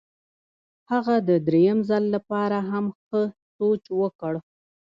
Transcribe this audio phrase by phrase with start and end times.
[0.91, 3.21] هغه د درېیم ځل لپاره هم ښه
[3.55, 4.33] سوچ وکړ.